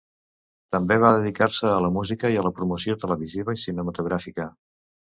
També 0.75 0.97
va 1.03 1.11
dedicar-se 1.17 1.69
a 1.75 1.85
la 1.87 1.93
música 1.99 2.33
i 2.39 2.41
a 2.41 2.47
la 2.49 2.55
promoció 2.57 2.99
televisiva 3.07 3.59
i 3.59 3.65
cinematogràfica. 3.69 4.53